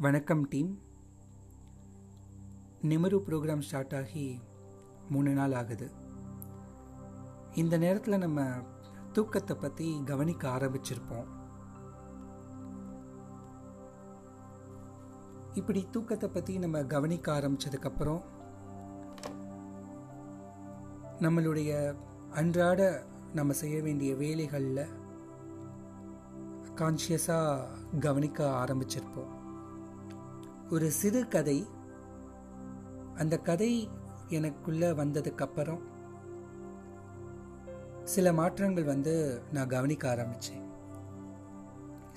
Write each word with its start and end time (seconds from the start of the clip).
வணக்கம் 0.00 0.48
team. 0.48 0.78
நிமரு 2.82 3.16
program 3.26 3.58
start 3.58 3.94
ஆகி 3.94 4.40
மூணு 5.08 5.30
நாள் 5.32 5.52
ஆகுது. 5.52 5.90
இந்த 7.54 7.78
நேரத்தில் 7.78 8.18
நம்ம 8.18 8.44
தூக்கத்தை 9.12 9.56
பற்றி 9.56 10.02
கவனிக்க 10.04 10.48
ஆரம்பிச்சிருப்போம். 10.48 11.26
இப்படி 15.54 15.86
தூக்கத்தை 15.90 16.28
பற்றி 16.28 16.58
நம்ம 16.58 16.84
கவனிக்க 16.84 17.32
ஆரம்பிச்சதுக்கப்புறம் 17.40 18.22
நம்மளுடைய 21.18 21.96
அன்றாட 22.30 23.06
நம்ம 23.32 23.52
செய்ய 23.52 23.82
வேண்டிய 23.82 24.14
வேலைகளில் 24.14 24.94
கான்ஷியஸாக 26.74 27.66
கவனிக்க 28.00 28.64
ஆரம்பிச்சிருப்போம். 28.64 29.37
ஒரு 30.74 30.86
சிறு 30.96 31.20
கதை. 31.34 31.58
அந்த 33.20 33.34
கதை 33.46 33.70
எனக்குள்ள 34.36 34.90
வந்ததுக்கப்புறம் 34.98 35.82
சில 38.14 38.32
மாற்றங்கள் 38.40 38.90
வந்து 38.90 39.14
நான் 39.54 39.72
கவனிக்க 39.74 40.04
ஆரம்பித்தேன் 40.10 40.66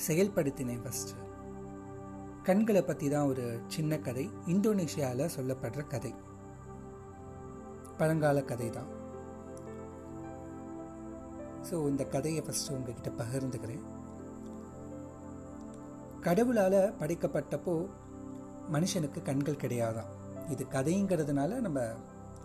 செயல்படுத்தினேன் 0.08 0.84
ஃபஸ்ட்டு 0.86 1.30
கண்களை 2.50 2.82
பற்றி 2.84 3.08
தான் 3.14 3.30
ஒரு 3.32 3.46
சின்ன 3.76 4.00
கதை. 4.08 4.26
இந்தோனேஷியாவில் 4.54 5.34
சொல்லப்படுற 5.38 5.88
கதை. 5.94 6.14
பழங்கால 8.02 8.44
கதை 8.52 8.70
தான் 8.80 8.92
ஸோ 11.70 11.76
இந்த 11.94 12.04
கதையை 12.14 12.44
ஃபஸ்ட்டு 12.46 12.76
உங்ககிட்ட 12.76 13.10
பகிர்ந்துக்கிறேன். 13.24 13.84
கடவுளால் 16.28 16.80
படைக்கப்பட்டப்போ 17.02 17.76
மனுஷனுக்கு 18.72 19.22
கண்கள் 19.22 19.62
கிடையாதான். 19.62 20.10
இது 20.50 20.66
கதைங்கிறதுனால 20.72 21.60
நம்ம 21.60 21.82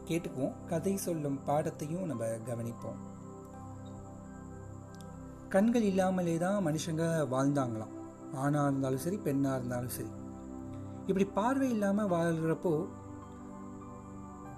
கேட்டுக்குவோம். 0.05 0.55
கதை 0.67 0.97
சொல்லும் 0.97 1.41
பாடத்தையும் 1.47 2.05
நம்ம 2.05 2.25
கவனிப்போம். 2.25 2.99
கண்கள் 5.49 5.83
இல்லாமலே 5.83 6.37
தான் 6.37 6.67
மனுஷங்க 6.67 7.05
வாழ்ந்தாங்களாம். 7.31 7.95
ஆணாக 8.35 8.69
இருந்தாலும் 8.69 8.99
சரி 8.99 9.17
பெண்ணாக 9.17 9.57
இருந்தாலும் 9.57 9.89
சரி. 9.89 10.11
இப்படி 11.07 11.25
பார்வை 11.25 11.71
இல்லாமல் 11.71 12.09
வாழ்கிறப்போ 12.09 12.87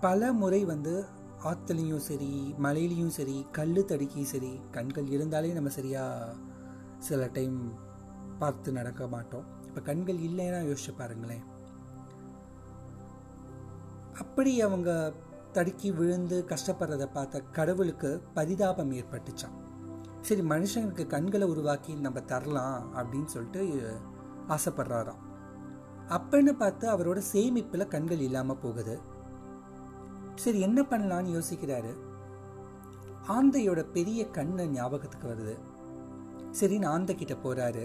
பல 0.01 0.33
முறை 0.33 0.65
வந்து 0.65 1.05
ஆற்றுலையும் 1.45 2.05
சரி 2.09 2.55
மலையிலையும் 2.63 3.15
சரி 3.19 3.47
கல் 3.53 3.73
தடுக்கியும் 3.73 4.31
சரி 4.33 4.61
கண்கள் 4.71 5.07
இருந்தாலே 5.07 5.53
நம்ம 5.53 5.69
சரியாக 5.69 6.35
சில 6.99 7.29
டைம் 7.33 7.73
பார்த்து 8.39 8.73
நடக்க 8.73 9.07
மாட்டோம். 9.07 9.47
இப்போ 9.67 9.81
கண்கள் 9.81 10.17
இல்லைன்னா 10.17 10.61
யோசிச்சு 10.71 10.93
பாருங்களேன். 10.97 11.45
அப்படி 14.19 14.53
அவங்க 14.61 14.91
தடுக்கி 15.53 15.91
விழுந்து 15.93 16.37
கஷ்டப்படுறத 16.49 17.05
பார்த்த 17.13 17.41
கடவுளுக்கு 17.41 18.11
பரிதாபம் 18.35 18.93
ஏற்பட்டுச்சான் 18.93 19.57
சரி 20.21 20.43
மனுஷனுக்கு 20.43 21.07
கண்களை 21.07 21.47
உருவாக்கி 21.49 21.93
நம்ம 21.95 22.21
தரலாம் 22.21 22.79
அப்படின்னு 22.95 23.25
சொல்லிட்டு 23.25 23.63
ஆசைப்படுறாராம். 24.49 25.23
அப்பன்னு 26.17 26.53
பார்த்து 26.53 26.85
அவரோட 26.89 27.21
சேமிப்பில் 27.33 27.93
கண்கள் 27.95 28.19
இல்லாமல் 28.19 28.61
போகுது. 28.63 28.95
சரி 30.35 30.61
என்ன 30.61 30.81
பண்ணலான்னு 30.83 31.35
யோசிக்கிறாரு. 31.37 31.93
ஆந்தையோட 33.29 33.81
பெரிய 33.93 34.21
கண்ணு 34.33 34.65
ஞாபகத்துக்கு 34.69 35.29
வருது. 35.29 35.55
சரின்னு 36.61 36.87
ஆந்தை 36.87 37.15
கிட்ட 37.17 37.35
போறாரு. 37.45 37.85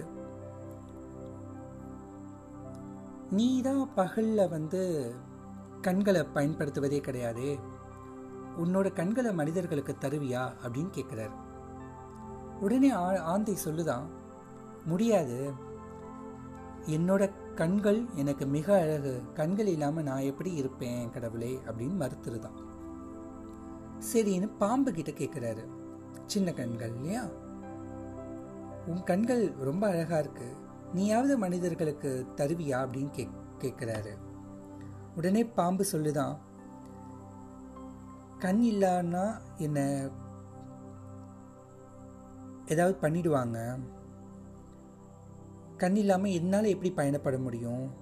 நீ 3.31 3.61
தான் 3.61 3.83
பகல்ல 3.97 4.49
வந்து 4.49 4.81
கண்களை 5.83 6.21
பயன்படுத்துவதே 6.21 6.99
கிடையாது. 6.99 7.57
உன்னோட 8.59 8.93
கண்களை 8.93 9.33
மனிதர்களுக்கு 9.33 9.95
தருவியா? 10.01 10.51
அப்படின்னு 10.67 10.89
கேட்குறாரு. 10.95 11.31
உடனே 12.59 12.89
ஆ 12.89 13.17
ஆந்தை 13.17 13.57
சொல்லுதான் 13.66 14.03
முடியாது. 14.85 15.51
என்னோட 16.85 17.31
கண்கள் 17.55 18.05
எனக்கு 18.16 18.45
மிக 18.45 18.79
அழகு. 18.79 19.22
கண்கள் 19.33 19.67
இல்லாமல் 19.67 20.03
நான் 20.03 20.22
எப்படி 20.22 20.53
இருப்பேன் 20.53 21.11
கடவுளே? 21.11 21.59
அப்படின்னு 21.67 21.99
மறுத்துருதான். 21.99 22.63
சரின்னு 24.13 24.49
பாம்பு 24.57 24.91
கிட்ட 24.91 25.11
கேட்குறாரு. 25.11 25.67
சின்ன 26.25 26.51
கண்கள் 26.51 26.95
இல்லையா? 26.95 27.23
உன் 28.88 29.03
கண்கள் 29.03 29.51
ரொம்ப 29.51 29.88
அழகாக 29.88 30.19
இருக்கு. 30.19 30.55
நீயாவது 30.93 31.38
மனிதர்களுக்கு 31.38 32.25
தருவியா? 32.35 32.88
அப்படின்னு 32.88 33.09
கே 33.09 33.29
கேட்குறாரு. 33.59 34.17
உடனே 35.16 35.46
பாம்பு 35.46 35.85
சொல்லுதான் 35.91 36.38
கண் 38.40 38.62
இல்லான்னா 38.62 39.38
என்ன 39.57 40.09
ஏதாவது 42.68 42.97
பண்ணிடுவாங்க. 43.01 43.79
கண் 45.78 45.96
இல்லாமல் 45.96 46.31
என்னால் 46.31 46.63
எப்படி 46.63 46.91
பயணப்பட 46.91 47.40
முடியும்? 47.40 47.94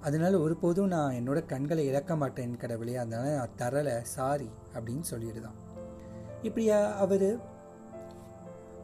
அதனால 0.00 0.38
ஒருபோதும் 0.38 0.86
நான் 0.86 1.14
என்னோட 1.14 1.46
கண்களை 1.46 1.86
இழக்க 1.86 2.16
மாட்டேன் 2.16 2.56
கடவுளே 2.56 2.96
அதனால 2.96 3.34
நான் 3.34 3.48
தரலை 3.58 4.00
சாரி 4.02 4.50
அப்படின்னு 4.74 5.02
சொல்லிடுதான். 5.10 5.54
இப்படியா 6.42 6.92
அவர் 6.92 7.54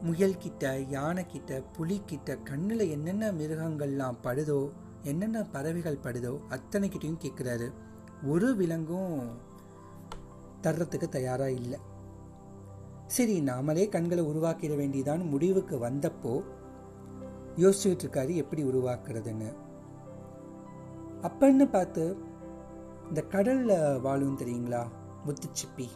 முயல்கிட்ட 0.03 0.77
யானைக்கிட்ட 0.91 1.63
புலிக்கிட்ட 1.77 2.43
கண்ணில் 2.43 2.89
என்னென்ன 2.89 3.31
மிருகங்கள்லாம் 3.31 4.17
படுதோ 4.23 4.69
என்னென்ன 5.03 5.43
பறவைகள் 5.43 5.99
படுதோ 6.03 6.39
அத்தனைக்கிட்டையும் 6.49 7.19
கேட்குறாரு 7.23 7.71
ஒரு 8.23 8.55
விலங்கும் 8.55 9.23
தர்றதுக்கு 10.63 11.09
தயாராக 11.09 11.51
இல்லை. 11.51 11.79
சரி 13.07 13.41
நாமளே 13.41 13.89
கண்களை 13.89 14.23
உருவாக்கிட 14.23 14.75
வேண்டியதான் 14.75 15.29
முடிவுக்கு 15.29 15.77
வந்தப்போ 15.77 16.43
யோசிச்சுட்டு 17.55 18.03
இருக்காரு 18.03 18.35
எப்படி 18.35 18.63
உருவாக்குறதுன்னு. 18.63 19.55
அப்பன்னு 21.21 21.69
பார்த்து 21.69 22.17
இந்த 23.07 23.23
கடல்ல 23.29 24.01
வாழும் 24.01 24.37
தெரியுங்களா? 24.37 24.87
முத்துச்சிப்பி. 25.25 25.87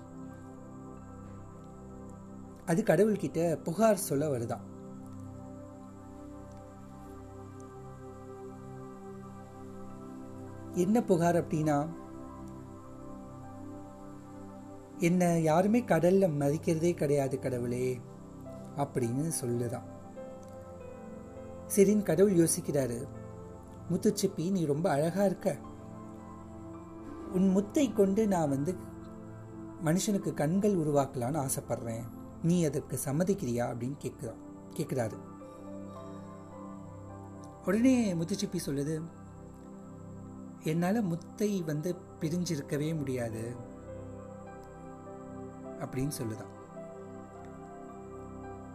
அது 2.65 2.83
கடவுள்கிட்ட 2.83 3.63
புகார் 3.63 3.97
சொல்ல 3.97 4.37
வருதான். 4.37 4.76
என்ன 10.77 11.03
புகார் 11.03 11.35
அப்படின்னா 11.35 11.87
என்ன 14.97 15.39
யாருமே 15.39 15.81
கடல்ல 15.81 16.29
மதிக்கிறதே 16.39 16.93
கிடையாது 16.93 17.39
கடவுளே 17.39 18.01
அப்படின்னு 18.77 19.31
சொல்லுதான். 19.41 19.87
சரின்னு 21.75 22.03
கடவுள் 22.03 22.33
யோசிக்கிறாரு 22.33 23.07
முத்துச்சிப்பி 23.89 24.51
நீ 24.51 24.65
ரொம்ப 24.65 24.91
அழகா 24.91 25.25
இருக்க. 25.25 25.57
உன் 27.33 27.55
முத்தை 27.57 27.93
கொண்டு 27.93 28.27
நான் 28.27 28.49
வந்து 28.49 28.75
மனுஷனுக்கு 29.85 30.33
கண்கள் 30.33 30.77
உருவாக்கலான்னு 30.77 31.45
ஆசைப்படுறேன். 31.45 32.03
நீ 32.43 32.65
அதற்கு 32.65 32.99
சம்மதிக்கிறியா? 33.05 33.65
அப்படின்னு 33.73 33.97
கேட்குறான் 34.03 34.41
கேட்குறாரு 34.75 35.17
உடனே 37.65 38.13
முத்துச்சிப்பி 38.13 38.57
சொல்லுது 38.65 39.01
என்னால் 40.63 41.03
முத்தை 41.03 41.63
வந்து 41.63 41.95
பிரிஞ்சிருக்கவே 42.19 42.97
முடியாது 42.97 43.55
அப்படின்னு 45.79 46.11
சொல்லுதான். 46.21 46.53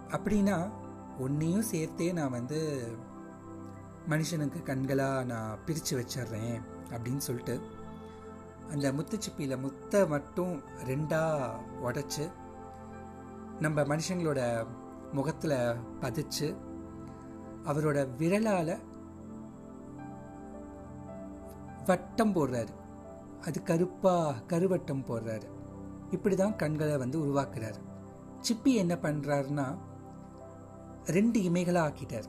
அப்படின்னா 0.08 0.70
ஒன்றையும் 1.18 1.62
சேர்த்தே 1.62 2.12
நான் 2.12 2.30
வந்து 2.30 2.88
மனுஷனுக்கு 4.08 4.62
கண்களாக 4.64 5.24
நான் 5.24 5.58
பிரித்து 5.66 5.98
வச்சிட்றேன் 5.98 6.60
அப்படின்னு 6.90 7.16
சொல்லிட்டு 7.16 7.60
அந்த 8.70 8.92
முத்துச்சிப்பியில் 8.92 9.62
முத்தை 9.62 10.08
மட்டும் 10.08 10.62
ரெண்டாக 10.84 11.60
உடச்சி 11.82 12.30
நம்ம 13.60 13.82
மனுஷங்களோட 13.82 14.66
முகத்தில் 15.12 15.76
பதிச்சு 16.00 16.56
அவரோட 17.64 18.16
விரலால் 18.16 18.82
வட்டம் 21.86 22.34
போடுறாரு. 22.34 22.72
அது 23.40 23.62
கருப்பாக 23.62 24.42
கருவட்டம் 24.48 25.04
போடுறாரு. 25.06 25.48
இப்படி 26.10 26.36
தான் 26.36 26.56
கண்களை 26.56 26.96
வந்து 26.96 27.18
உருவாக்குறாரு. 27.24 27.80
சிப்பி 28.48 28.74
என்ன 28.74 28.94
பண்ணுறாருன்னா 28.94 29.78
ரெண்டு 31.04 31.40
இமைகளாக 31.40 31.86
ஆக்கிட்டார். 31.88 32.28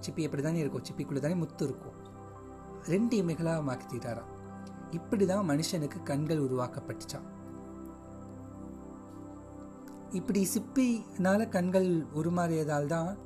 சிப்பி 0.00 0.22
எப்படி 0.22 0.42
தானே 0.42 0.58
இருக்கும் 0.58 0.84
சிப்பிக்குள்ளே 0.84 1.18
தானே 1.18 1.34
முத்து 1.34 1.64
இருக்கும். 1.64 1.96
ரெண்டு 2.84 3.22
இமைகளாக 3.22 3.62
மாற்றிட்டாராம் 3.68 4.32
இப்படி 4.90 5.26
தான் 5.26 5.48
மனுஷனுக்கு 5.50 6.02
கண்கள் 6.02 6.40
உருவாக்கப்பட்டுச்சான் 6.40 7.26
இப்படி 10.10 10.48
சிப்பினால் 10.54 11.48
கண்கள் 11.48 12.06
உருமாறியதால் 12.14 12.86
தான் 12.86 13.18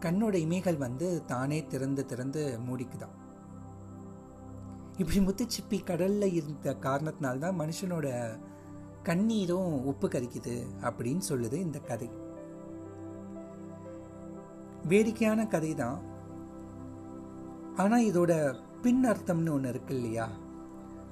கண்ணோட 0.00 0.34
இமைகள் 0.34 0.76
வந்து 0.76 1.24
தானே 1.24 1.66
திறந்து 1.66 2.06
திறந்து 2.06 2.58
மூடிக்குதான் 2.66 3.16
இப்படி 4.98 5.18
முத்துச்சிப்பி 5.18 5.84
கடலில் 5.84 6.32
இருந்த 6.32 6.76
காரணத்தினால்தான் 6.80 7.58
மனுஷனோட 7.58 8.38
கண்ணீரும் 9.04 9.82
உப்பு 9.84 10.08
கரிக்குது 10.08 10.66
அப்படின்னு 10.80 11.20
சொல்லுது 11.28 11.52
இந்த 11.52 11.78
கதை. 11.78 12.10
வேடிக்கையான 14.88 15.46
கதை 15.46 15.74
தான் 15.74 16.02
ஆனால் 17.76 18.04
இதோட 18.04 18.54
பின் 18.82 19.04
அர்த்தம்னு 19.04 19.50
ஒன்று 19.50 19.68
இருக்கு 19.68 19.94
இல்லையா? 19.94 20.28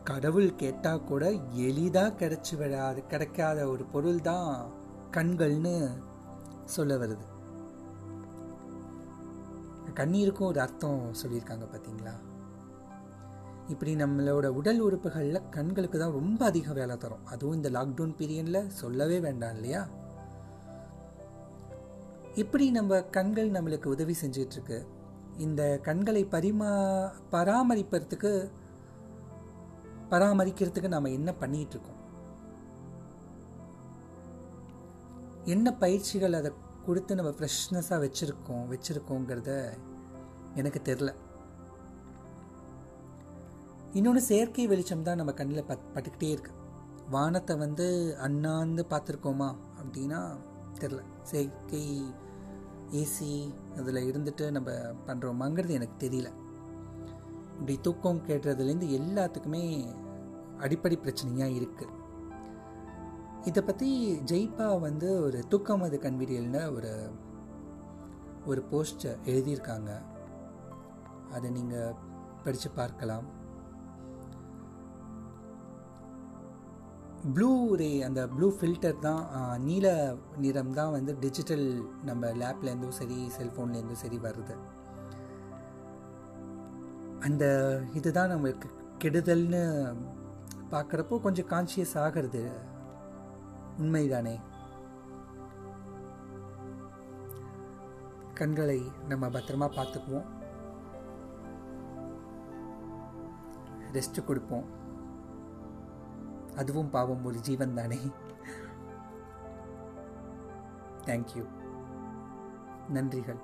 கடவுள் 0.05 0.57
கேட்டால் 0.57 1.05
கூட 1.05 1.31
எளிதாக 1.53 2.27
கிடைச்சி 2.27 2.57
விடாது 2.57 3.07
கிடைக்காத 3.07 3.69
ஒரு 3.69 3.85
பொருள் 3.85 4.21
தான் 4.21 4.71
கண்கள்னு 5.11 5.99
சொல்ல 6.65 6.97
வருது. 6.97 7.25
கண்ணீருக்கும் 9.95 10.47
ஒரு 10.47 10.61
அர்த்தம் 10.61 11.13
சொல்லியிருக்காங்க 11.23 11.67
பார்த்தீங்களா 11.67 12.13
இப்படி 13.69 13.95
நம்மளோட 13.95 14.47
உடல் 14.47 14.81
உறுப்புகளில் 14.81 15.49
கண்களுக்கு 15.51 15.99
தான் 15.99 16.13
ரொம்ப 16.13 16.45
அதிக 16.45 16.73
வேலை 16.73 16.97
தரும். 16.97 17.27
அதுவும் 17.27 17.55
இந்த 17.55 17.71
லாக்டவுன் 17.71 18.15
பீரியடில் 18.19 18.67
சொல்லவே 18.67 19.21
வேண்டாம் 19.21 19.55
இல்லையா? 19.55 19.89
இப்படி 22.35 22.71
நம்ம 22.71 23.03
கண்கள் 23.03 23.51
நம்மளுக்கு 23.51 23.87
உதவி 23.87 24.15
செஞ்சிட்ருக்கு. 24.23 24.87
இந்த 25.39 25.79
கண்களை 25.83 26.25
பரிமா 26.25 26.71
பராமரிப்பதுக்கு 27.33 28.51
பராமரிக்கிறதுக்கு 30.11 30.89
நம்ம 30.89 31.09
என்ன 31.09 31.35
பண்ணிகிட்டு 31.41 31.75
இருக்கோம் 31.75 32.01
என்ன 35.45 35.75
பயிற்சிகள் 35.75 36.33
அதை 36.33 36.53
கொடுத்து 36.87 37.15
நம்ம 37.15 37.31
ஃப்ரெஷ்னஸாக 37.31 38.11
வச்சுருக்கோம் 38.11 38.67
வச்சுருக்கோங்கிறத 38.71 39.73
எனக்கு 40.55 40.81
தெரில. 40.85 41.15
இன்னொன்று 43.99 44.21
செயற்கை 44.23 44.65
வெளிச்சம் 44.67 45.07
தான் 45.07 45.19
நம்ம 45.21 45.33
கண்ணில் 45.39 45.67
பட் 45.71 45.83
பட்டுக்கிட்டே 45.95 46.29
இருக்கு. 46.35 46.53
வானத்தை 47.15 47.55
வந்து 47.57 47.87
அண்ணாந்து 48.27 48.83
பார்த்துருக்கோமா 48.91 49.49
அப்படின்னா 49.81 50.21
தெரில. 50.81 51.01
செயற்கை 51.31 51.83
ஏசி 53.01 53.29
அதில் 53.79 54.07
இருந்துட்டு 54.11 54.45
நம்ம 54.51 54.71
பண்ணுறோமாங்கிறது 55.07 55.77
எனக்கு 55.79 55.97
தெரியல. 56.05 56.31
இப்படி 57.57 57.77
தூக்கம் 57.81 58.23
கேட்டுறதுலேருந்து 58.29 58.89
எல்லாத்துக்குமே 58.99 59.65
அடிப்படை 60.59 60.99
பிரச்சனையாக 61.03 61.59
இருக்குது 61.59 61.99
இதை 63.45 63.61
பற்றி 63.63 63.91
ஜெய்பா 64.33 64.67
வந்து 64.81 65.09
ஒரு 65.27 65.39
தூக்கம் 65.49 65.87
அது 65.87 65.97
கண்விடியல்னு 66.03 66.65
ஒரு 66.77 66.93
ஒரு 68.47 68.61
போஸ்டர் 68.71 69.23
எழுதியிருக்காங்க. 69.31 69.91
அதை 71.35 71.49
நீங்கள் 71.51 71.97
படித்து 72.45 72.71
பார்க்கலாம். 72.71 73.27
ப்ளூ 77.25 77.75
ரே 77.81 77.89
அந்த 78.03 78.21
ப்ளூ 78.29 78.47
ஃபில்டர் 78.59 79.03
தான் 79.05 79.21
நீல 79.67 79.87
நிறம் 80.45 80.73
தான் 80.79 80.95
வந்து 80.95 81.13
டிஜிட்டல் 81.25 81.67
நம்ம 82.09 82.31
லேப்லேருந்தும் 82.41 82.97
சரி 82.99 83.19
செல்ஃபோன்லேருந்தும் 83.37 84.01
சரி 84.03 84.19
வருது. 84.25 84.55
அந்த 87.27 87.45
இதுதான் 87.95 88.33
நம்மளுக்கு 88.33 88.69
கெடுதல்னு 89.05 89.63
பார்க்குறப்போ 90.75 91.21
கொஞ்சம் 91.21 91.51
கான்சியஸ் 91.53 91.95
ஆகிறது. 92.05 92.43
உண்மைதானே? 93.79 94.37
கண்களை 98.35 98.81
நம்ம 99.09 99.25
பத்திரமா 99.39 99.71
பார்த்துக்குவோம். 99.79 100.29
ரெஸ்ட் 103.99 104.27
கொடுப்போம். 104.27 104.69
அதுவும் 106.57 106.91
பாவம் 106.91 107.25
ஒரு 107.25 107.41
ஜீவன் 107.41 107.75
தானே. 107.75 107.99
தேங்க்யூ 111.05 111.45
நன்றிகள். 112.95 113.39